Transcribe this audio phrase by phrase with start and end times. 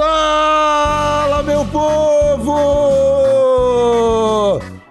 [0.00, 2.56] Fala, meu povo!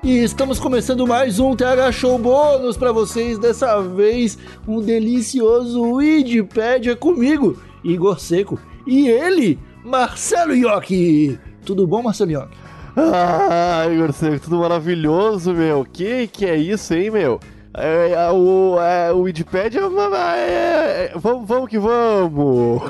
[0.04, 3.40] E estamos começando mais um TH Show bônus para vocês.
[3.40, 8.60] Dessa vez, um delicioso Wikipedia comigo, Igor Seco.
[8.86, 11.40] E ele, Marcelo Iocchi.
[11.66, 12.56] Tudo bom, Marcelo Iocchi?
[12.96, 15.88] Ah, Igor Seco, tudo maravilhoso, meu.
[15.92, 17.40] Que que é isso, hein, meu?
[17.78, 22.82] É, é, o, é, o Wikipedia, é, é, vamos, vamos que vamos!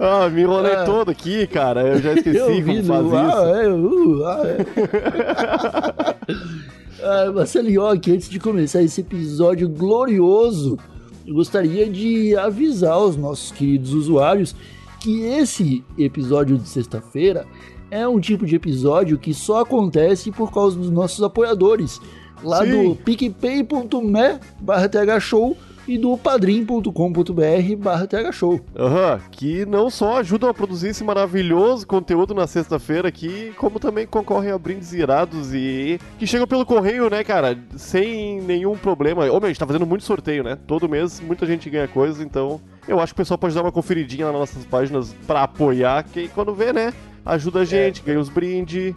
[0.00, 0.84] ah, me enrolei É.
[0.84, 1.82] todo aqui, cara.
[1.82, 3.16] Eu já esqueci Eu como no- faz isso.
[3.44, 6.14] ah, é, uh, ah, é.
[7.06, 10.78] Ah, Marcelo Iocchi, antes de começar esse episódio glorioso,
[11.26, 14.56] eu gostaria de avisar os nossos queridos usuários
[15.00, 17.44] que esse episódio de sexta-feira
[17.90, 22.00] é um tipo de episódio que só acontece por causa dos nossos apoiadores,
[22.42, 22.70] lá Sim.
[22.70, 28.60] do picpay.me barra thshow e do padrim.com.br barra thshow.
[28.76, 34.06] Aham, que não só ajudam a produzir esse maravilhoso conteúdo na sexta-feira aqui, como também
[34.06, 39.24] concorrem a brindes irados e que chegam pelo correio, né, cara, sem nenhum problema.
[39.30, 40.56] Ô, meu, a gente tá fazendo muito sorteio, né?
[40.66, 43.72] Todo mês muita gente ganha coisas, então eu acho que o pessoal pode dar uma
[43.72, 46.92] conferidinha lá nas nossas páginas pra apoiar, que quando vê, né,
[47.24, 48.94] ajuda a gente, ganha os brindes.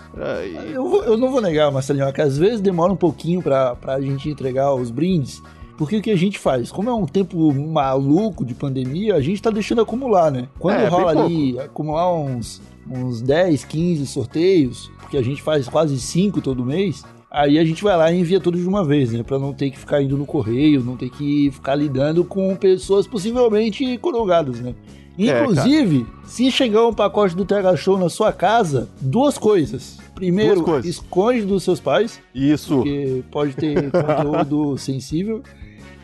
[0.72, 4.30] Eu, eu não vou negar, Marcelinho, que às vezes demora um pouquinho pra, pra gente
[4.30, 5.42] entregar os brindes,
[5.78, 6.72] porque o que a gente faz?
[6.72, 10.47] Como é um tempo maluco de pandemia, a gente tá deixando acumular, né?
[10.59, 16.00] Quando É, rola ali, acumular uns, uns 10, 15 sorteios, porque a gente faz quase
[16.00, 19.22] 5 todo mês, aí a gente vai lá e envia tudo de uma vez, né?
[19.22, 23.06] Pra não ter que ficar indo no correio, não ter que ficar lidando com pessoas
[23.06, 24.73] possivelmente corogadas, né?
[25.18, 29.98] É, Inclusive, se chegar um pacote do TH Show na sua casa, duas coisas.
[30.14, 30.86] Primeiro, Duas coisas.
[30.92, 32.76] esconde dos seus pais, Isso.
[32.78, 35.42] porque pode ter conteúdo sensível.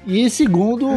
[0.05, 0.87] E segundo,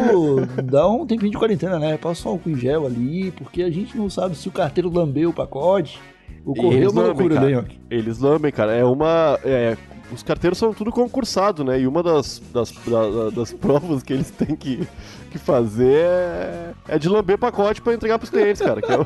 [0.63, 1.97] dá um tempinho de quarentena, né?
[1.97, 5.29] Passa um álcool em gel ali, porque a gente não sabe se o carteiro lambeu
[5.29, 5.99] o pacote.
[6.45, 7.61] O correio é uma loucura, cara.
[7.61, 7.65] né?
[7.89, 8.73] Eles lambem, cara.
[8.73, 9.39] É uma.
[9.43, 9.77] é,
[10.13, 11.79] os carteiros são tudo concursado, né?
[11.81, 14.87] E uma das, das, da- da- das provas que eles têm que,
[15.27, 18.81] que fazer é, é de lamber pacote pra entregar pros clientes, cara.
[18.81, 19.05] que é o-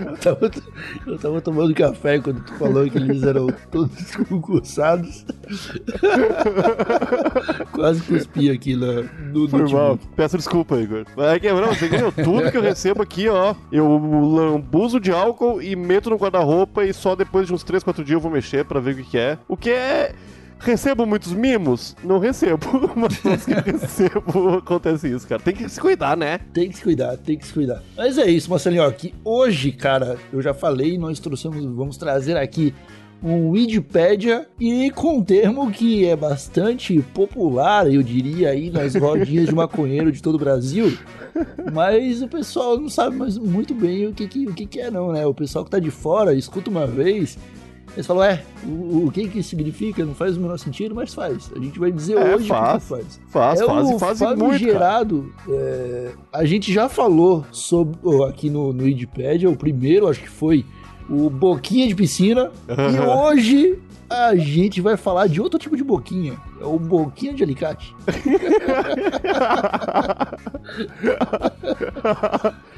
[0.00, 0.50] Eu tava,
[1.06, 5.24] eu tava tomando café quando tu falou que eles eram todos concursados.
[7.72, 9.98] Quase cuspi aqui na, no, no Foi mal.
[10.16, 11.04] Peço desculpa, Igor.
[11.16, 12.12] É que, não, você entendeu?
[12.12, 16.92] Tudo que eu recebo aqui, ó, eu lambuzo de álcool e meto no guarda-roupa e
[16.92, 19.18] só depois de uns 3, 4 dias eu vou mexer pra ver o que, que
[19.18, 19.38] é.
[19.48, 20.14] O que é.
[20.58, 21.96] Recebo muitos mimos?
[22.02, 22.66] Não recebo.
[22.96, 25.40] Mas que recebo acontece isso, cara.
[25.40, 26.38] Tem que se cuidar, né?
[26.52, 27.82] Tem que se cuidar, tem que se cuidar.
[27.96, 32.36] Mas é isso, Marcelinho, ó, que hoje, cara, eu já falei, nós trouxemos, vamos trazer
[32.36, 32.74] aqui
[33.22, 39.48] um Wikipedia e com um termo que é bastante popular, eu diria aí, nas rodinhas
[39.48, 40.96] de maconheiro de todo o Brasil,
[41.72, 44.90] mas o pessoal não sabe mais muito bem o que, que, o que, que é
[44.90, 45.26] não, né?
[45.26, 47.36] O pessoal que tá de fora, escuta uma vez,
[47.98, 50.04] eles falam, é, o, o que que significa?
[50.04, 51.50] Não faz o menor sentido, mas faz.
[51.52, 52.84] A gente vai dizer É, hoje o que faz.
[52.84, 53.20] que faz.
[53.28, 57.98] Faz, é faz o faz e muito, famigerado, é, a gente já falou sobre
[58.28, 60.64] aqui no, no Wikipedia, o primeiro acho que foi
[61.10, 66.38] o boquinha de piscina, e hoje a gente vai falar de outro tipo de boquinha,
[66.60, 67.96] é o boquinha de alicate.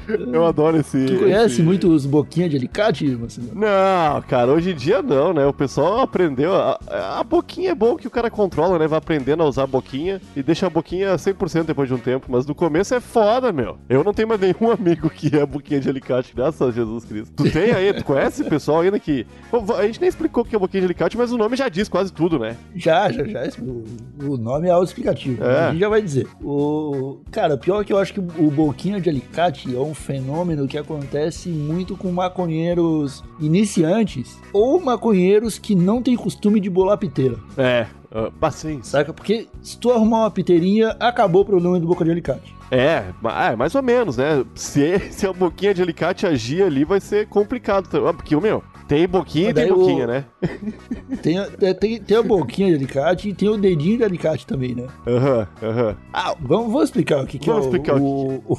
[0.31, 1.05] Eu adoro esse.
[1.05, 3.47] Tu conhece esse- muito os boquinha de alicate, Marcelo?
[3.53, 5.45] Não, cara, hoje em dia não, né?
[5.45, 6.53] O pessoal aprendeu.
[6.55, 6.79] A,
[7.19, 8.87] a boquinha é bom que o cara controla, né?
[8.87, 12.27] Vai aprendendo a usar a boquinha e deixa a boquinha 100% depois de um tempo.
[12.29, 13.77] Mas no começo é foda, meu.
[13.89, 17.33] Eu não tenho mais nenhum amigo que é boquinha de alicate, graças a Jesus Cristo.
[17.35, 17.93] Tu tem aí?
[17.93, 19.25] Tu conhece pessoal ainda que.
[19.77, 21.87] A gente nem explicou o que é boquinha de alicate, mas o nome já diz
[21.89, 22.55] quase tudo, né?
[22.75, 23.41] Já, já, já.
[23.61, 23.83] O,
[24.33, 25.43] o nome é autoexplicativo.
[25.43, 25.67] É.
[25.67, 26.27] A gente já vai dizer.
[26.43, 30.77] O, cara, pior que eu acho que o boquinha de alicate é um fenômeno que
[30.77, 37.37] acontece muito com maconheiros iniciantes ou maconheiros que não têm costume de bolar piteira.
[37.57, 38.99] É, uh, paciência.
[38.99, 39.13] Saca?
[39.13, 42.53] Porque se tu arrumar uma piteirinha, acabou o problema do boca de alicate.
[42.71, 43.03] É,
[43.49, 44.45] é, mais ou menos, né?
[44.55, 47.89] Se, se a boquinha de alicate agir ali, vai ser complicado.
[48.07, 50.25] Ah, Porque, meu, tem boquinha e tem daí o- boquinha, né?
[51.23, 54.45] Tem, a- é, tem, tem a boquinha de alicate e tem o dedinho de alicate
[54.45, 54.87] também, né?
[55.07, 55.95] Aham, aham.
[56.11, 58.57] Ah, vamos, vamos explicar o que, que Vamos é o, explicar o o,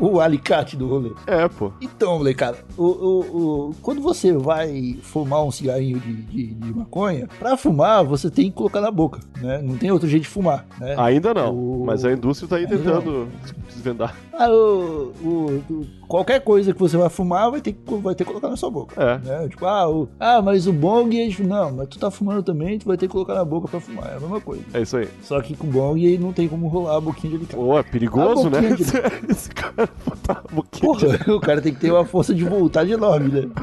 [0.00, 1.10] o, o alicate do rolê.
[1.26, 1.72] É, pô.
[1.80, 7.56] Então, molecada, o, o, quando você vai fumar um cigarrinho de, de, de maconha, pra
[7.56, 9.60] fumar você tem que colocar na boca, né?
[9.62, 10.94] Não tem outro jeito de fumar, né?
[10.98, 13.28] Ainda não, mas a indústria tá aí Ainda tentando
[13.68, 14.14] desvendar.
[14.32, 18.48] Ah, o- qualquer coisa que você vai fumar vai ter, que- vai ter que colocar
[18.48, 18.94] na sua boca.
[19.02, 19.18] É.
[19.18, 19.48] Né?
[19.48, 22.86] Tipo, tipo, ah, o, ah, mas o bong, não, mas tu tá fumando também, tu
[22.86, 24.12] vai ter que colocar na boca pra fumar.
[24.12, 24.62] É a mesma coisa.
[24.72, 25.08] É isso aí.
[25.22, 27.56] Só que com o bong aí não tem como rolar a boquinha de alicate.
[27.56, 28.60] Pô, é perigoso, né?
[28.74, 28.84] de-
[29.30, 32.44] Esse cara botar a boquinha de- Porra, o cara tem que ter uma força de
[32.44, 33.48] vontade enorme, né?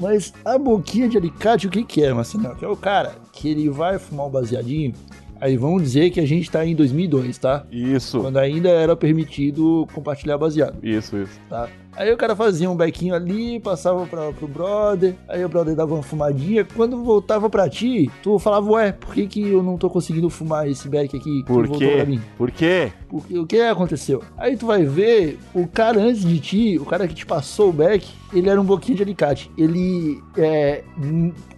[0.00, 2.54] Mas a boquinha de alicate, o que que é, Marcelo?
[2.54, 4.94] Que é o cara que ele vai fumar um baseadinho,
[5.40, 7.64] aí vamos dizer que a gente tá em 2002, tá?
[7.70, 11.38] Isso, Quando ainda era permitido compartilhar baseado, isso, isso.
[11.48, 11.68] tá?
[11.96, 15.94] Aí o cara fazia um bequinho ali, passava pra, pro brother, aí o brother dava
[15.94, 19.90] uma fumadinha, quando voltava pra ti, tu falava, ué, por que que eu não tô
[19.90, 22.04] conseguindo fumar esse beck aqui que Por voltou pra quê?
[22.04, 22.20] mim?
[22.36, 22.92] Por quê?
[23.08, 24.22] Porque o que aconteceu?
[24.36, 27.72] Aí tu vai ver, o cara antes de ti, o cara que te passou o
[27.72, 29.50] beck, ele era um boquinha de alicate.
[29.58, 30.84] Ele é,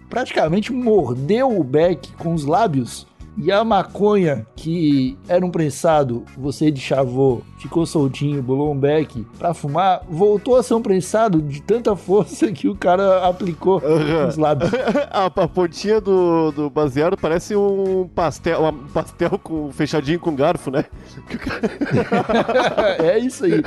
[0.09, 3.05] praticamente mordeu o beck com os lábios.
[3.37, 9.53] E a maconha, que era um prensado, você deschavou, ficou soltinho, bolou um beck pra
[9.53, 14.25] fumar, voltou a ser um prensado de tanta força que o cara aplicou Aham.
[14.25, 14.71] nos lábios.
[15.11, 20.69] a, a pontinha do, do baseado parece um pastel, um pastel com, fechadinho com garfo,
[20.71, 20.85] né?
[22.99, 23.61] É isso aí.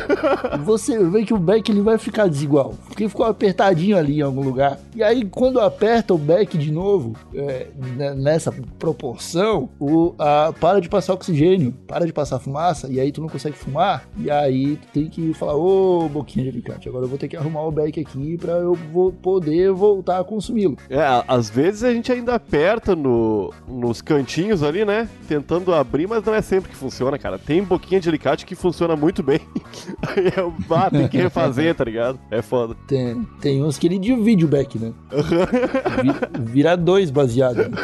[0.65, 4.43] Você vê que o back ele vai ficar desigual, porque ficou apertadinho ali em algum
[4.43, 4.79] lugar.
[4.95, 10.81] E aí, quando aperta o back de novo, é, né, nessa proporção, o, a, para
[10.81, 14.09] de passar oxigênio, para de passar fumaça, e aí tu não consegue fumar.
[14.19, 17.37] E aí tu tem que falar: Ô, boquinha de alicate, agora eu vou ter que
[17.37, 20.77] arrumar o back aqui pra eu vou poder voltar a consumi-lo.
[20.89, 25.09] É, às vezes a gente ainda aperta no, nos cantinhos ali, né?
[25.29, 27.39] Tentando abrir, mas não é sempre que funciona, cara.
[27.39, 29.41] Tem boquinha de alicate que funciona muito bem.
[30.17, 32.19] Aí é, ah, tem que refazer, tá ligado?
[32.31, 32.75] É foda.
[32.87, 34.93] Tem, tem uns que ele divide o back, né?
[35.13, 37.65] Vi- Vira dois baseado.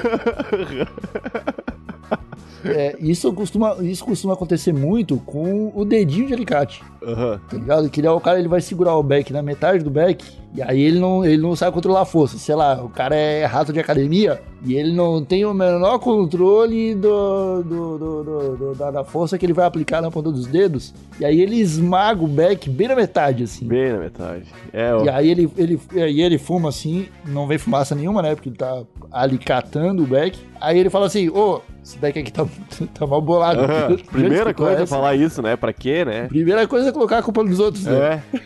[2.64, 7.40] É, isso, costuma, isso costuma acontecer muito com o dedinho de alicate, Aham.
[7.48, 7.90] tá ligado?
[7.90, 10.24] Que ele é o cara ele vai segurar o back na metade do back
[10.54, 12.36] e aí ele não, ele não sabe controlar a força.
[12.38, 16.94] Sei lá, o cara é rato de academia e ele não tem o menor controle
[16.94, 20.92] do, do- do- do- da, da força que ele vai aplicar na ponta dos dedos.
[21.20, 23.66] E aí ele esmaga o back bem na metade, assim.
[23.66, 24.44] Bem na metade.
[24.72, 25.04] É, ó.
[25.04, 28.34] E aí ele, ele, aí ele fuma assim, não vem fumaça nenhuma, né?
[28.34, 28.82] Porque ele tá
[29.12, 30.36] alicatando o beck.
[30.60, 32.44] Aí ele fala assim, ô, esse beck aqui tá,
[32.92, 33.60] tá mal bolado.
[34.10, 35.54] Primeira tu coisa é falar isso, né?
[35.56, 36.26] Pra quê, né?
[36.26, 38.20] Primeira coisa é colocar a culpa nos outros, né?
[38.34, 38.40] É.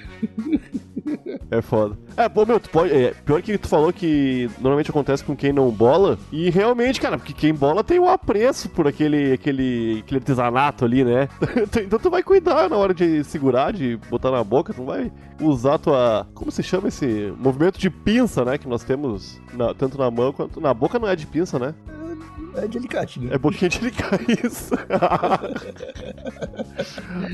[1.56, 1.96] É foda.
[2.16, 2.92] É, pô, meu, tu pode.
[2.92, 6.18] é, pior que tu falou que normalmente acontece com quem não bola.
[6.32, 11.04] E realmente, cara, porque quem bola tem o apreço por aquele, aquele, aquele artesanato ali,
[11.04, 11.28] né?
[11.84, 15.10] então tu vai cuidar na hora de segurar, de botar na boca, tu vai
[15.40, 16.26] usar tua.
[16.34, 18.58] Como se chama esse movimento de pinça, né?
[18.58, 20.60] Que nós temos na- tanto na mão quanto.
[20.60, 21.74] Na boca não é de pinça, né?
[22.56, 23.34] É de alicate, né?
[23.34, 23.78] É boquinha de
[24.46, 24.74] isso.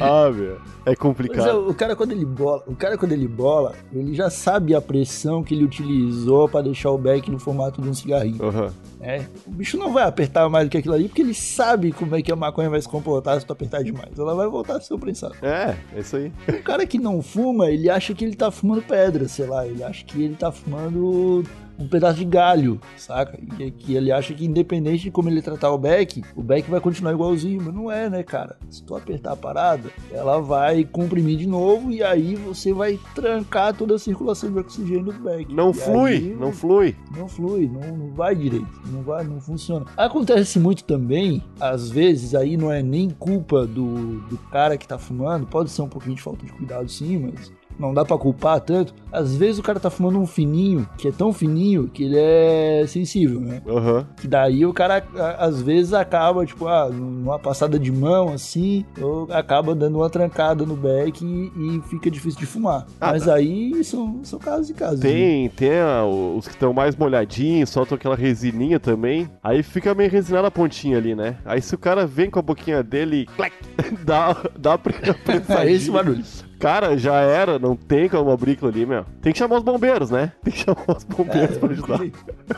[0.00, 0.54] ah, meu.
[0.54, 1.68] É Mas é, complicado.
[1.68, 5.42] o cara quando ele bola, o cara quando ele bola, ele já sabe a pressão
[5.42, 8.42] que ele utilizou pra deixar o beck no formato de um cigarrinho.
[8.44, 8.72] Aham.
[8.98, 9.26] né?
[9.46, 12.22] O bicho não vai apertar mais do que aquilo ali, porque ele sabe como é
[12.22, 14.18] que a maconha vai se comportar se tu apertar demais.
[14.18, 15.34] Ela vai voltar a ser o prensado.
[15.42, 16.32] É, é isso aí.
[16.48, 19.82] O cara que não fuma, ele acha que ele tá fumando pedra, sei lá, ele
[19.84, 21.44] acha que ele tá fumando
[21.80, 23.38] um pedaço de galho, saca?
[23.58, 26.80] E que ele acha que independente de como ele tratar o beck, o beck vai
[26.80, 28.56] continuar igualzinho, mas não é, né, cara?
[28.68, 33.74] Se tu apertar a parada, ela vai comprimir de novo e aí você vai trancar
[33.74, 35.52] toda a circulação de oxigênio do beck.
[35.54, 36.96] Não flui, aí- não flui.
[37.16, 39.86] não flui, não, não vai direito, não vai, não funciona.
[39.96, 44.98] Acontece muito também, às vezes aí não é nem culpa do, do cara que tá
[44.98, 48.60] fumando, pode ser um pouquinho de falta de cuidado sim, mas não dá pra culpar
[48.60, 48.94] tanto.
[49.12, 52.84] Às vezes o cara tá fumando um fininho, que é tão fininho que ele é
[52.86, 53.60] sensível, né?
[53.66, 54.06] Aham.
[54.20, 55.02] Que daí o cara
[55.38, 60.64] às vezes acaba, tipo, ah, numa passada de mão assim, ou acaba dando uma trancada
[60.64, 62.86] no beck e, e fica difícil de fumar.
[63.00, 65.00] Ah, mas aí são, são casos e casos.
[65.00, 65.10] né?
[65.10, 69.28] Tem, tem a- os que estão mais molhadinhos, soltam aquela resininha também.
[69.42, 71.36] Aí fica meio resinada a pontinha ali, né?
[71.44, 73.52] Aí se o cara vem com a boquinha dele e clac,
[74.04, 75.70] dá, dá a pre- a É prensadinha.
[75.76, 76.22] esse barulho.
[76.60, 79.04] Cara, já era, não tem como abrir aquilo ali, meu.
[79.22, 80.30] Tem que chamar os bombeiros, né?
[80.44, 82.00] Tem que chamar os bombeiros pra ajudar.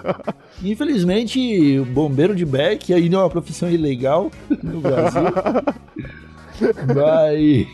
[0.63, 4.31] Infelizmente, o bombeiro de Beck ainda é uma profissão ilegal
[4.63, 5.23] no Brasil.
[6.95, 7.67] Mas.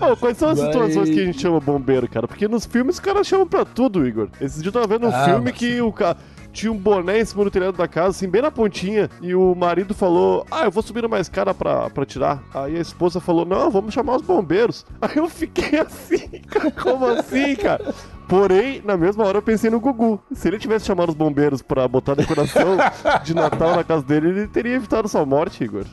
[0.00, 2.26] Ô, quais são as Vai- situações que a gente chama bombeiro, cara?
[2.28, 4.28] Porque nos filmes os caras chamam pra tudo, Igor.
[4.40, 6.16] Esses dias eu tava vendo um Ah, filme mas- que o cara
[6.56, 9.54] tinha um boné em cima do telhado da casa, assim, bem na pontinha, e o
[9.54, 12.42] marido falou, ah, eu vou subir numa escada pra, pra tirar.
[12.54, 14.86] Aí a esposa falou, não, vamos chamar os bombeiros.
[15.02, 16.40] Aí eu fiquei assim,
[16.82, 17.94] como assim, cara?
[18.28, 20.20] Porém, na mesma hora eu pensei no Gugu.
[20.32, 22.76] Se ele tivesse chamado os bombeiros pra botar decoração
[23.24, 25.84] de Natal na casa dele, ele teria evitado sua morte, Igor.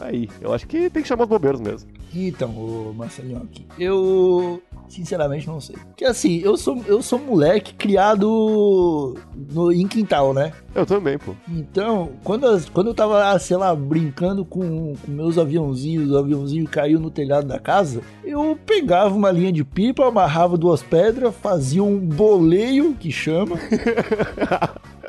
[0.00, 1.88] Aí, eu acho que tem que chamar os bombeiros mesmo.
[2.14, 5.76] Então, ô Marcelinho, aqui, eu sinceramente não sei.
[5.76, 9.16] Porque assim, eu sou, eu sou moleque criado
[9.50, 10.52] no, em quintal, né?
[10.74, 11.34] Eu também, pô.
[11.48, 16.68] Então, quando, as- quando eu tava, sei lá, brincando com, com meus aviãozinhos, o aviãozinho
[16.68, 21.61] caiu no telhado da casa, eu pegava uma linha de pipa, amarrava duas pedras, fazia
[21.80, 23.56] um boleio, que chama,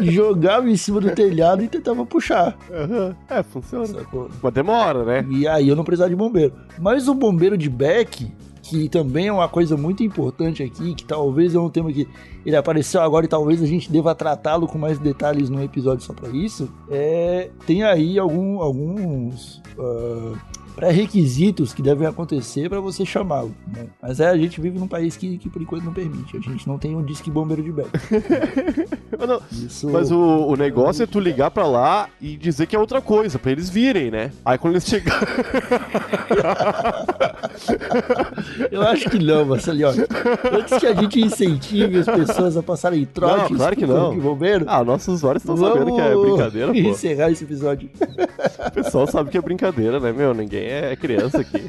[0.00, 2.56] jogava em cima do telhado e tentava puxar.
[2.70, 3.14] Aham.
[3.28, 3.86] É, funciona.
[3.86, 4.28] Sacou?
[4.42, 5.26] Mas demora, né?
[5.30, 6.52] E aí eu não precisava de bombeiro.
[6.78, 8.30] Mas o bombeiro de Beck,
[8.62, 12.06] que também é uma coisa muito importante aqui, que talvez é um tema que
[12.44, 16.12] ele apareceu agora e talvez a gente deva tratá-lo com mais detalhes num episódio só
[16.12, 20.32] pra isso, é, tem aí algum- alguns ah,
[20.78, 23.52] pré-requisitos que devem acontecer pra você chamá-lo.
[23.74, 23.86] né?
[24.00, 26.36] Mas é, a gente vive num país que, que por enquanto não permite.
[26.36, 27.72] A gente não tem um disque bombeiro de
[29.26, 29.88] não- Isso...
[29.90, 33.38] mas o, o negócio é tu ligar pra lá e dizer que é outra coisa,
[33.38, 34.30] pra eles virem, né?
[34.44, 35.26] Aí quando eles chegarem.
[38.70, 39.88] Eu acho que não, Marcelinho.
[39.88, 44.14] Antes que a gente incentive as pessoas a passarem trotes Não, claro que não.
[44.14, 46.78] de bombeiro, Ah, nossos usuários estão sabendo que é brincadeira, pô.
[46.78, 47.88] encerrar esse episódio.
[48.66, 50.34] O pessoal sabe que é brincadeira, né, meu?
[50.34, 51.68] Ninguém é criança aqui.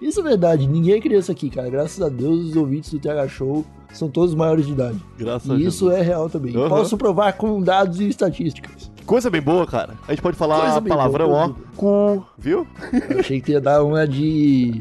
[0.00, 1.70] Isso é verdade, ninguém é criança aqui, cara.
[1.70, 4.98] Graças a Deus, os ouvintes do TH Show são todos maiores de idade.
[5.18, 5.74] Graças a E Deus.
[5.74, 6.54] isso é real também.
[6.54, 6.68] Aham.
[6.68, 8.90] Posso provar com dados e estatísticas.
[9.06, 9.94] Coisa bem boa, cara.
[10.06, 11.54] A gente pode falar Coisa a palavrão, boa, ó.
[11.76, 12.26] Cu.
[12.36, 12.66] Viu?
[13.10, 14.80] Eu achei que ia dar uma de.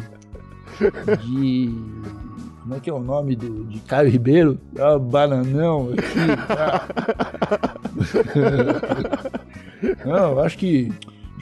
[1.26, 1.72] De.
[2.62, 4.58] Como é que é o nome do, de Caio Ribeiro?
[4.80, 6.20] Ah, bananão aqui.
[6.50, 6.88] ah.
[10.06, 10.92] Não, acho que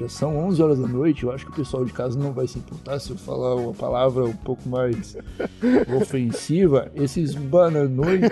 [0.01, 1.23] já são 11 horas da noite.
[1.23, 3.73] Eu acho que o pessoal de casa não vai se importar se eu falar uma
[3.73, 5.15] palavra um pouco mais
[6.01, 6.91] ofensiva.
[6.95, 8.21] Esses bananões.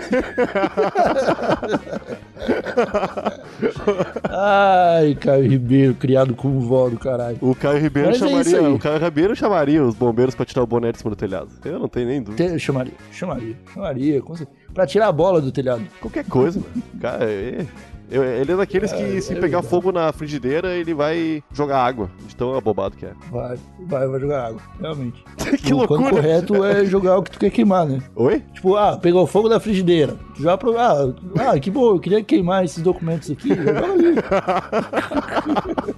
[4.28, 7.38] Ai, Caio Ribeiro, criado com vó do caralho.
[7.40, 8.58] O Caio Ribeiro Mas é chamaria.
[8.60, 8.72] aí.
[8.72, 11.48] o Caio Ribeiro chamaria os bombeiros pra tirar o boné de cima do telhado.
[11.64, 12.48] Eu não tenho nem dúvida.
[12.50, 14.58] Te- Chamaria, chamaria, chamaria, com certeza.
[14.72, 15.82] Pra tirar a bola do telhado.
[16.00, 16.82] Qualquer coisa, mano.
[17.00, 17.66] Cara, é-
[18.10, 21.84] eu- ele é daqueles que, É, se é pegar fogo na frigideira, ele vai jogar
[21.84, 22.10] água.
[22.26, 23.12] De tão abobado que é.
[23.30, 25.24] Vai, vai, vai jogar água, realmente.
[25.62, 26.10] que o loucura!
[26.10, 28.00] correto é jogar o que tu quer queimar, né?
[28.16, 28.42] Oi?
[28.54, 30.16] Tipo, ah, pegou fogo da frigideira.
[30.34, 30.76] Tu já pro...
[30.78, 33.48] ah, ah, que bom, eu queria queimar esses documentos aqui.
[33.48, 34.14] Joga ali.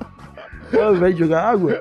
[0.82, 1.80] Ao invés de jogar água.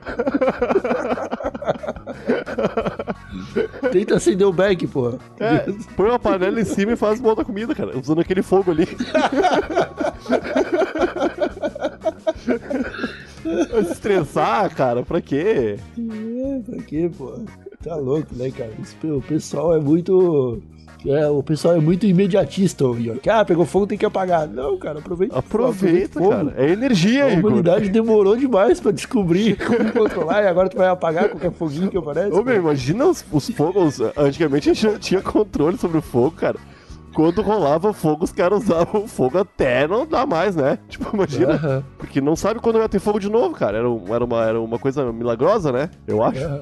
[3.92, 5.18] Tenta acender o beck, porra.
[5.40, 5.66] É,
[5.96, 7.98] põe uma panela em cima e faz uma outra comida, cara.
[7.98, 8.88] Usando aquele fogo ali.
[13.42, 15.78] Se estressar, cara, pra quê?
[15.98, 17.40] É, pra quê, pô?
[17.84, 18.72] Tá louco, né, cara?
[19.04, 20.62] O pessoal é muito.
[21.06, 23.28] É, o pessoal é muito imediatista, ô, York.
[23.30, 24.48] Ah, pegou fogo, tem que apagar.
[24.48, 25.38] Não, cara, aproveita.
[25.38, 26.36] Aproveita, o fogo.
[26.36, 26.54] cara.
[26.58, 27.50] É energia, A Igor.
[27.52, 31.98] humanidade demorou demais pra descobrir como controlar e agora tu vai apagar qualquer foguinho que
[31.98, 32.32] aparece.
[32.32, 34.00] Ô, meu, imagina os, os fogos.
[34.16, 36.60] Antigamente a gente não tinha controle sobre o fogo, cara.
[37.16, 40.78] Quando rolava fogo, os caras usavam o fogo até não dar mais, né?
[40.88, 41.54] Tipo, imagina.
[41.56, 43.80] Aham, Porque não sabe quando vai ter fogo de novo, cara.
[43.80, 45.90] Era, era, uma, era uma coisa milagrosa, né?
[46.08, 46.44] Eu acho.
[46.46, 46.62] aham.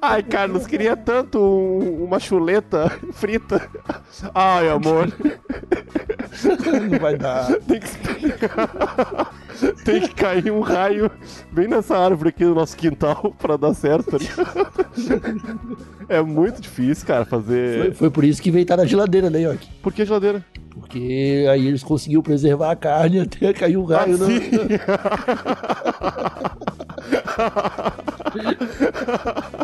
[0.00, 3.68] Ai, Carlos, queria tanto um- uma chuleta frita.
[4.34, 5.08] Ai, amor,
[6.90, 7.46] Não vai dar.
[7.60, 7.88] tem que,
[9.84, 11.10] tem que cair um raio
[11.52, 14.12] bem nessa árvore aqui do nosso quintal pra dar certo.
[14.18, 14.26] né?
[16.08, 17.94] É muito difícil, cara, Foi, fazer.
[17.94, 19.66] foi por isso que veio estar na geladeira, né, York?
[19.82, 20.44] Por que geladeira?
[20.74, 24.18] Porque aí eles conseguiram preservar a carne até cair o raio.
[24.18, 24.40] no- Assim.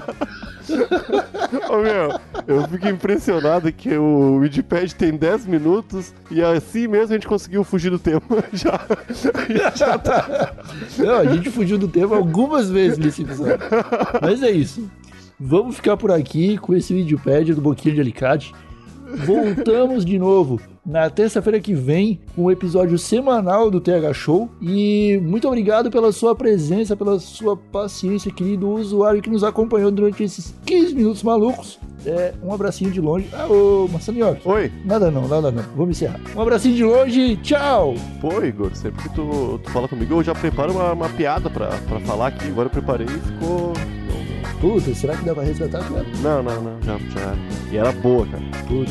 [1.69, 7.16] Ô meu, eu fico impressionado que o Wikipedia tem 10 minutos e assim mesmo a
[7.16, 8.37] gente conseguiu fugir do tempo.
[8.52, 8.80] Já,
[9.75, 10.54] já tá.
[10.99, 13.59] Não, a gente fugiu do tema algumas vezes nesse episódio.
[14.21, 14.90] Mas é isso.
[15.38, 18.52] Vamos ficar por aqui com esse Wikipedia do Boquinha de Alicate.
[19.24, 24.50] Voltamos de novo na terça-feira que vem com o episódio semanal do TH Show.
[24.60, 30.22] E muito obrigado pela sua presença, pela sua paciência, querido usuário que nos acompanhou durante
[30.22, 31.78] esses 15 minutos malucos.
[32.06, 33.28] É, um abracinho de longe.
[33.32, 34.48] Ah, ô, Marcelo Nhoque.
[34.48, 35.62] Oi, Nada não, nada não.
[35.76, 36.20] Vamos encerrar.
[36.34, 37.94] Um abracinho de longe, tchau!
[38.20, 41.68] pô, Igor, sempre que tu, tu fala comigo, eu já preparo uma, uma piada pra,
[41.68, 42.46] pra falar aqui.
[42.48, 43.72] Agora eu preparei e ficou.
[44.60, 46.06] Puta, será que dá pra resgatar a piada?
[46.22, 47.34] Não, não, não, já, já.
[47.72, 48.42] E era boa, cara.
[48.68, 48.90] Puta.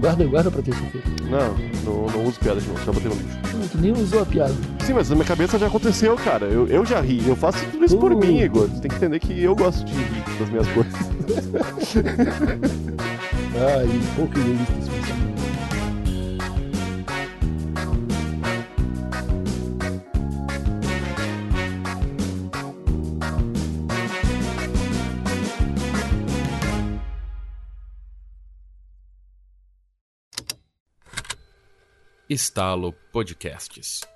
[0.00, 1.06] Guarda, guarda pra terça-feira.
[1.30, 1.54] Não,
[1.84, 3.38] não, não uso piada de novo, já botei no lixo.
[3.56, 4.54] Não, Tu nem usou a piada.
[4.84, 6.46] Sim, mas na minha cabeça já aconteceu, cara.
[6.46, 7.22] Eu, eu já ri.
[7.26, 8.18] Eu faço tudo isso por Uh.
[8.18, 8.68] mim, Igor.
[8.68, 10.92] Você tem que entender que eu gosto de rir das minhas coisas.
[13.56, 14.90] Ai, pouco egoísta esse
[32.34, 34.13] Estalo Podcasts.